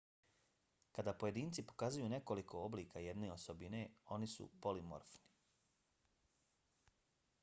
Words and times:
kada 0.97 1.11
pojedinci 1.23 1.65
pokazuju 1.71 2.07
nekoliko 2.13 2.63
oblika 2.69 3.03
jedne 3.03 3.29
osobine 3.35 3.81
oni 4.17 4.31
su 4.37 4.47
polimorfni 4.67 5.29